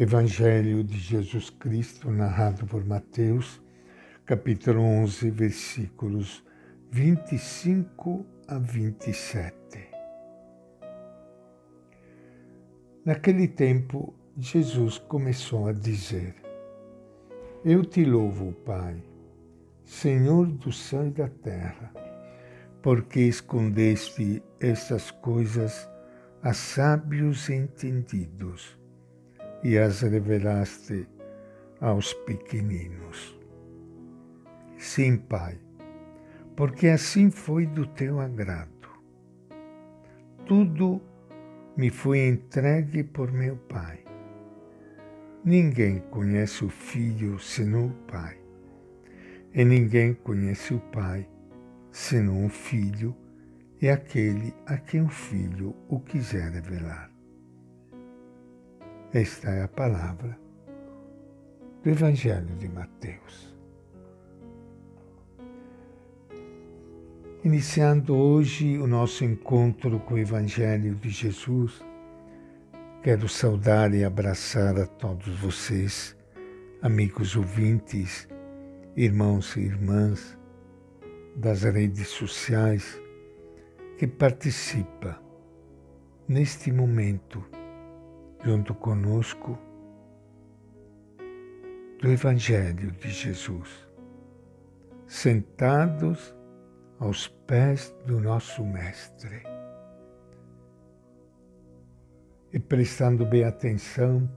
Evangelho 0.00 0.84
de 0.84 0.96
Jesus 0.96 1.50
Cristo, 1.50 2.08
narrado 2.08 2.64
por 2.64 2.86
Mateus, 2.86 3.60
capítulo 4.24 4.80
11, 4.80 5.28
versículos 5.32 6.44
25 6.88 8.24
a 8.46 8.58
27. 8.58 9.56
Naquele 13.04 13.48
tempo, 13.48 14.14
Jesus 14.36 14.98
começou 14.98 15.66
a 15.66 15.72
dizer: 15.72 16.36
Eu 17.64 17.84
te 17.84 18.04
louvo, 18.04 18.52
Pai, 18.64 19.02
Senhor 19.84 20.46
do 20.46 20.70
céu 20.70 21.08
e 21.08 21.10
da 21.10 21.28
terra, 21.28 21.92
porque 22.80 23.18
escondeste 23.22 24.44
estas 24.60 25.10
coisas 25.10 25.90
a 26.40 26.54
sábios 26.54 27.48
e 27.48 27.54
entendidos 27.54 28.78
e 29.62 29.78
as 29.78 30.02
revelaste 30.02 31.08
aos 31.80 32.12
pequeninos. 32.12 33.38
Sim, 34.76 35.16
Pai, 35.16 35.58
porque 36.56 36.88
assim 36.88 37.30
foi 37.30 37.66
do 37.66 37.86
teu 37.86 38.20
agrado. 38.20 38.68
Tudo 40.46 41.00
me 41.76 41.90
foi 41.90 42.26
entregue 42.26 43.04
por 43.04 43.32
meu 43.32 43.56
Pai. 43.56 44.04
Ninguém 45.44 46.00
conhece 46.10 46.64
o 46.64 46.68
Filho 46.68 47.38
senão 47.38 47.86
o 47.86 47.94
Pai, 48.10 48.38
e 49.54 49.64
ninguém 49.64 50.14
conhece 50.14 50.74
o 50.74 50.80
Pai 50.80 51.28
senão 51.90 52.46
o 52.46 52.48
Filho 52.48 53.16
e 53.80 53.88
aquele 53.88 54.54
a 54.66 54.76
quem 54.76 55.02
o 55.02 55.08
Filho 55.08 55.74
o 55.88 56.00
quiser 56.00 56.50
revelar. 56.50 57.17
Esta 59.14 59.48
é 59.48 59.62
a 59.62 59.68
palavra 59.68 60.38
do 61.82 61.88
Evangelho 61.88 62.54
de 62.56 62.68
Mateus. 62.68 63.56
Iniciando 67.42 68.14
hoje 68.14 68.76
o 68.76 68.86
nosso 68.86 69.24
encontro 69.24 69.98
com 70.00 70.12
o 70.12 70.18
Evangelho 70.18 70.94
de 70.94 71.08
Jesus, 71.08 71.82
quero 73.02 73.30
saudar 73.30 73.94
e 73.94 74.04
abraçar 74.04 74.78
a 74.78 74.86
todos 74.86 75.40
vocês, 75.40 76.14
amigos 76.82 77.34
ouvintes, 77.34 78.28
irmãos 78.94 79.56
e 79.56 79.60
irmãs 79.60 80.38
das 81.34 81.62
redes 81.62 82.08
sociais 82.08 83.00
que 83.96 84.06
participam 84.06 85.16
neste 86.28 86.70
momento 86.70 87.42
junto 88.44 88.74
conosco 88.74 89.58
do 92.00 92.10
Evangelho 92.10 92.92
de 92.92 93.10
Jesus, 93.10 93.88
sentados 95.06 96.34
aos 97.00 97.28
pés 97.46 97.94
do 98.06 98.20
nosso 98.20 98.64
Mestre. 98.64 99.42
E 102.52 102.58
prestando 102.58 103.26
bem 103.26 103.44
atenção, 103.44 104.30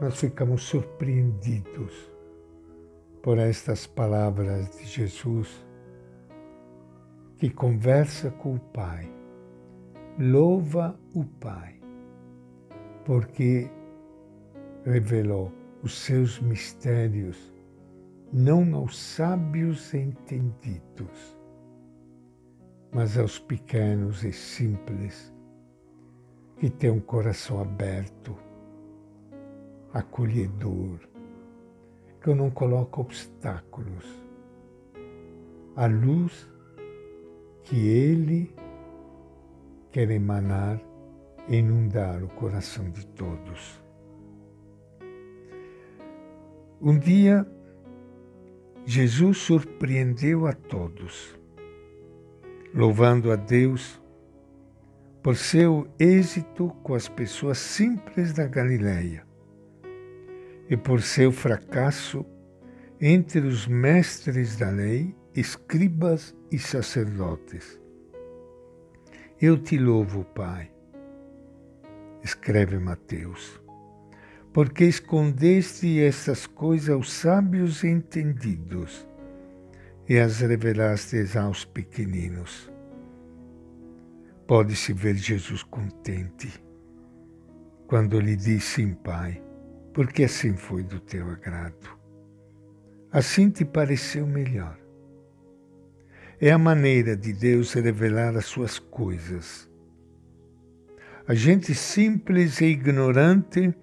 nós 0.00 0.18
ficamos 0.18 0.62
surpreendidos 0.62 1.92
por 3.22 3.38
estas 3.38 3.86
palavras 3.86 4.76
de 4.78 4.86
Jesus 4.86 5.66
que 7.36 7.50
conversa 7.50 8.30
com 8.30 8.54
o 8.54 8.60
Pai, 8.60 9.12
louva 10.18 10.98
o 11.14 11.24
Pai 11.24 11.77
porque 13.08 13.70
revelou 14.84 15.50
os 15.82 15.96
seus 15.96 16.38
mistérios 16.40 17.38
não 18.30 18.74
aos 18.74 18.98
sábios 18.98 19.94
entendidos, 19.94 21.38
mas 22.92 23.16
aos 23.16 23.38
pequenos 23.38 24.22
e 24.24 24.30
simples 24.30 25.34
que 26.58 26.68
têm 26.68 26.90
um 26.90 27.00
coração 27.00 27.62
aberto, 27.62 28.36
acolhedor, 29.94 30.98
que 32.20 32.34
não 32.34 32.50
coloca 32.50 33.00
obstáculos. 33.00 34.04
A 35.76 35.86
luz 35.86 36.46
que 37.62 37.88
Ele 37.88 38.54
quer 39.92 40.10
emanar 40.10 40.78
inundar 41.48 42.22
o 42.22 42.28
coração 42.28 42.90
de 42.90 43.06
todos. 43.06 43.82
Um 46.80 46.98
dia, 46.98 47.46
Jesus 48.84 49.38
surpreendeu 49.38 50.46
a 50.46 50.52
todos, 50.52 51.38
louvando 52.74 53.32
a 53.32 53.36
Deus 53.36 54.00
por 55.22 55.36
seu 55.36 55.88
êxito 55.98 56.68
com 56.82 56.94
as 56.94 57.08
pessoas 57.08 57.58
simples 57.58 58.32
da 58.32 58.46
Galileia 58.46 59.26
e 60.70 60.76
por 60.76 61.02
seu 61.02 61.32
fracasso 61.32 62.24
entre 63.00 63.40
os 63.40 63.66
mestres 63.66 64.56
da 64.56 64.70
lei, 64.70 65.14
escribas 65.34 66.34
e 66.50 66.58
sacerdotes. 66.58 67.80
Eu 69.40 69.56
te 69.56 69.78
louvo, 69.78 70.24
Pai, 70.24 70.70
escreve 72.22 72.78
Mateus, 72.78 73.60
porque 74.52 74.84
escondeste 74.84 76.00
essas 76.00 76.46
coisas 76.46 76.90
aos 76.90 77.12
sábios 77.12 77.82
e 77.84 77.88
entendidos 77.88 79.06
e 80.08 80.18
as 80.18 80.40
revelaste 80.40 81.16
aos 81.38 81.64
pequeninos. 81.64 82.72
Pode-se 84.46 84.92
ver 84.92 85.14
Jesus 85.16 85.62
contente 85.62 86.64
quando 87.86 88.18
lhe 88.18 88.36
disse 88.36 88.82
sim, 88.82 88.94
Pai, 88.94 89.42
porque 89.92 90.24
assim 90.24 90.56
foi 90.56 90.82
do 90.82 91.00
teu 91.00 91.28
agrado. 91.30 91.98
Assim 93.10 93.50
te 93.50 93.64
pareceu 93.64 94.26
melhor. 94.26 94.78
É 96.40 96.52
a 96.52 96.58
maneira 96.58 97.16
de 97.16 97.32
Deus 97.32 97.72
revelar 97.72 98.36
as 98.36 98.46
suas 98.46 98.78
coisas 98.78 99.68
a 101.28 101.34
gente 101.34 101.74
simples 101.74 102.58
e 102.62 102.64
ignorante, 102.64 103.74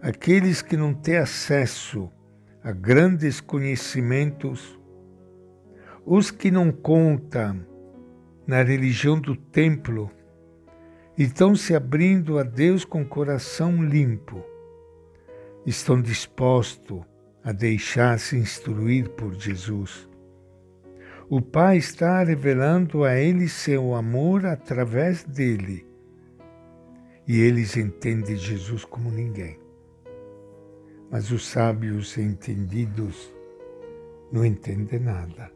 aqueles 0.00 0.62
que 0.62 0.78
não 0.78 0.94
têm 0.94 1.18
acesso 1.18 2.10
a 2.64 2.72
grandes 2.72 3.38
conhecimentos, 3.38 4.80
os 6.06 6.30
que 6.30 6.50
não 6.50 6.72
contam 6.72 7.60
na 8.46 8.62
religião 8.62 9.20
do 9.20 9.36
templo, 9.36 10.10
estão 11.18 11.54
se 11.54 11.74
abrindo 11.74 12.38
a 12.38 12.42
Deus 12.42 12.82
com 12.82 13.04
coração 13.04 13.84
limpo, 13.84 14.42
estão 15.66 16.00
dispostos 16.00 17.02
a 17.44 17.52
deixar-se 17.52 18.38
instruir 18.38 19.10
por 19.10 19.34
Jesus. 19.34 20.08
O 21.28 21.42
Pai 21.42 21.76
está 21.76 22.24
revelando 22.24 23.04
a 23.04 23.18
eles 23.18 23.52
seu 23.52 23.94
amor 23.94 24.46
através 24.46 25.22
dele 25.24 25.89
e 27.30 27.42
eles 27.42 27.76
entendem 27.76 28.36
Jesus 28.36 28.84
como 28.84 29.08
ninguém. 29.08 29.56
Mas 31.08 31.30
os 31.30 31.46
sábios 31.46 32.18
entendidos 32.18 33.32
não 34.32 34.44
entendem 34.44 34.98
nada. 34.98 35.48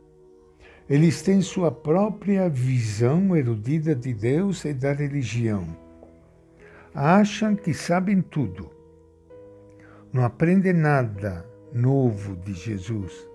Eles 0.88 1.20
têm 1.20 1.42
sua 1.42 1.72
própria 1.72 2.48
visão 2.48 3.36
erudita 3.36 3.92
de 3.92 4.14
Deus 4.14 4.64
e 4.64 4.72
da 4.72 4.92
religião. 4.92 5.66
Acham 6.94 7.56
que 7.56 7.74
sabem 7.74 8.22
tudo. 8.22 8.70
Não 10.12 10.24
aprendem 10.24 10.74
nada 10.74 11.44
novo 11.72 12.36
de 12.36 12.54
Jesus. 12.54 13.28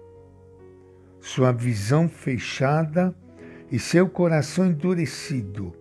Sua 1.20 1.52
visão 1.52 2.08
fechada 2.08 3.14
e 3.70 3.78
seu 3.78 4.08
coração 4.08 4.68
endurecido 4.68 5.74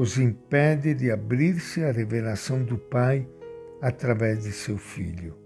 os 0.00 0.16
impede 0.16 0.94
de 0.94 1.10
abrir-se 1.10 1.84
à 1.84 1.92
revelação 1.92 2.64
do 2.64 2.78
Pai 2.78 3.28
através 3.82 4.44
de 4.44 4.50
seu 4.50 4.78
Filho. 4.78 5.36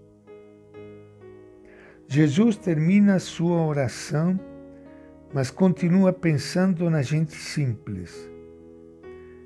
Jesus 2.07 2.55
termina 2.55 3.15
a 3.15 3.19
sua 3.19 3.65
oração, 3.65 4.39
mas 5.33 5.51
continua 5.51 6.13
pensando 6.13 6.89
na 6.89 7.01
gente 7.01 7.35
simples. 7.35 8.31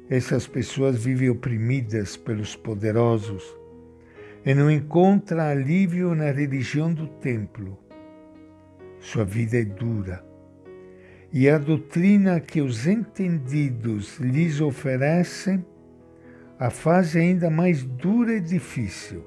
Essas 0.08 0.46
pessoas 0.46 1.04
vivem 1.04 1.32
oprimidas 1.32 2.16
pelos 2.16 2.56
poderosos 2.56 3.44
e 4.46 4.54
não 4.54 4.70
encontram 4.70 5.42
alívio 5.42 6.14
na 6.14 6.30
religião 6.30 6.94
do 6.94 7.08
templo. 7.08 7.80
Sua 9.00 9.26
vida 9.26 9.58
é 9.58 9.66
dura 9.66 10.29
e 11.32 11.48
a 11.48 11.58
doutrina 11.58 12.40
que 12.40 12.62
os 12.62 12.88
entendidos 12.88 14.18
lhes 14.20 14.60
oferecem 14.62 15.64
a 16.58 16.70
faz 16.70 17.16
ainda 17.16 17.50
mais 17.50 17.84
dura 17.84 18.34
e 18.34 18.42
difícil. 18.42 19.24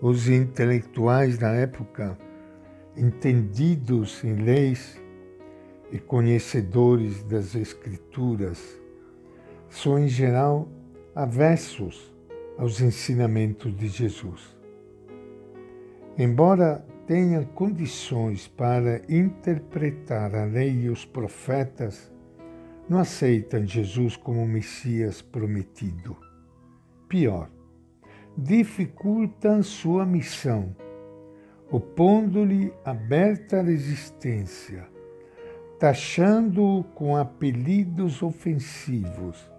Os 0.00 0.28
intelectuais 0.28 1.36
da 1.36 1.50
época, 1.50 2.16
entendidos 2.96 4.22
em 4.22 4.36
leis 4.36 5.00
e 5.90 5.98
conhecedores 5.98 7.22
das 7.24 7.54
Escrituras, 7.54 8.80
são 9.68 9.98
em 9.98 10.08
geral 10.08 10.68
avessos 11.14 12.14
aos 12.56 12.80
ensinamentos 12.80 13.76
de 13.76 13.88
Jesus. 13.88 14.56
Embora 16.16 16.84
tenham 17.08 17.42
condições 17.42 18.46
para 18.46 19.00
interpretar 19.08 20.34
a 20.34 20.44
lei 20.44 20.82
e 20.82 20.90
os 20.90 21.06
profetas, 21.06 22.12
não 22.86 22.98
aceitam 22.98 23.64
Jesus 23.64 24.14
como 24.14 24.46
Messias 24.46 25.22
prometido. 25.22 26.14
Pior, 27.08 27.50
dificultam 28.36 29.62
sua 29.62 30.04
missão, 30.04 30.76
opondo-lhe 31.70 32.74
aberta 32.84 33.62
resistência, 33.62 34.86
taxando-o 35.80 36.84
com 36.84 37.16
apelidos 37.16 38.22
ofensivos 38.22 39.50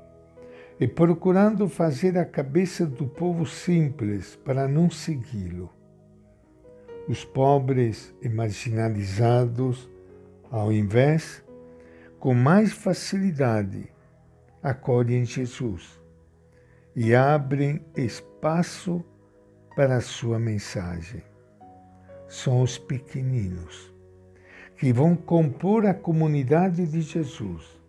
e 0.79 0.87
procurando 0.87 1.67
fazer 1.67 2.15
a 2.15 2.25
cabeça 2.25 2.85
do 2.85 3.07
povo 3.07 3.43
simples 3.43 4.35
para 4.35 4.67
não 4.67 4.87
segui-lo. 4.87 5.78
Os 7.09 7.25
pobres 7.25 8.13
e 8.21 8.29
marginalizados, 8.29 9.89
ao 10.51 10.71
invés, 10.71 11.43
com 12.19 12.35
mais 12.35 12.71
facilidade, 12.71 13.91
acolhem 14.61 15.25
Jesus 15.25 15.99
e 16.95 17.15
abrem 17.15 17.83
espaço 17.97 19.03
para 19.75 19.95
a 19.95 20.01
sua 20.01 20.37
mensagem. 20.37 21.23
São 22.27 22.61
os 22.61 22.77
pequeninos 22.77 23.91
que 24.77 24.93
vão 24.93 25.15
compor 25.15 25.87
a 25.87 25.95
comunidade 25.95 26.85
de 26.85 27.01
Jesus 27.01 27.81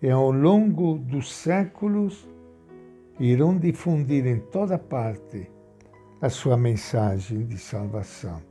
e 0.00 0.08
ao 0.08 0.30
longo 0.30 0.98
dos 0.98 1.34
séculos 1.34 2.28
irão 3.18 3.58
difundir 3.58 4.24
em 4.24 4.38
toda 4.38 4.78
parte 4.78 5.50
a 6.26 6.28
sua 6.28 6.56
mensagem 6.56 7.46
de 7.46 7.56
salvação. 7.56 8.42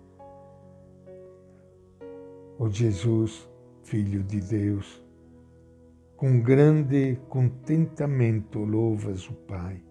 O 2.58 2.70
Jesus, 2.70 3.50
Filho 3.84 4.24
de 4.24 4.40
Deus, 4.40 5.04
com 6.16 6.40
grande 6.40 7.20
contentamento 7.28 8.60
louvas 8.60 9.28
o 9.28 9.34
Pai. 9.34 9.84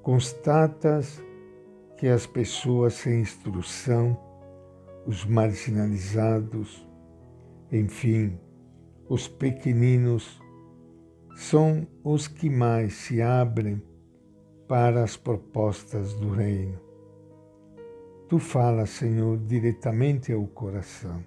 Constatas 0.00 1.22
que 1.98 2.08
as 2.08 2.26
pessoas 2.26 2.94
sem 2.94 3.20
instrução, 3.20 4.18
os 5.06 5.26
marginalizados, 5.26 6.88
enfim, 7.70 8.40
os 9.10 9.28
pequeninos 9.28 10.40
são 11.36 11.86
os 12.02 12.26
que 12.26 12.48
mais 12.48 12.94
se 12.94 13.20
abrem 13.20 13.82
para 14.72 15.04
as 15.04 15.18
propostas 15.18 16.14
do 16.14 16.30
Reino. 16.30 16.80
Tu 18.26 18.38
falas, 18.38 18.88
Senhor, 18.88 19.36
diretamente 19.36 20.32
ao 20.32 20.46
coração. 20.46 21.22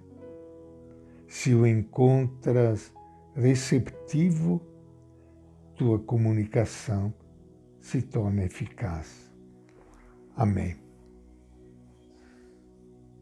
Se 1.28 1.54
o 1.54 1.64
encontras 1.64 2.92
receptivo, 3.36 4.60
tua 5.76 5.96
comunicação 5.96 7.14
se 7.80 8.02
torna 8.02 8.42
eficaz. 8.42 9.32
Amém. 10.34 10.76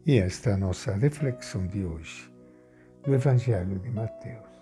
E 0.07 0.17
esta 0.17 0.49
é 0.49 0.53
a 0.53 0.57
nossa 0.57 0.95
reflexão 0.95 1.67
de 1.67 1.85
hoje 1.85 2.33
do 3.03 3.13
Evangelho 3.13 3.77
de 3.77 3.91
Mateus. 3.91 4.54